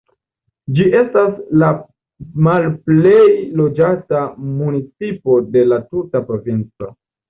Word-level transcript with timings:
Ĝi 0.77 0.87
estas 0.99 1.35
la 1.65 1.69
malplej 2.49 3.23
loĝata 3.63 4.27
municipo 4.59 5.41
de 5.55 5.69
la 5.73 5.85
tuta 5.91 6.29
provinco. 6.31 6.97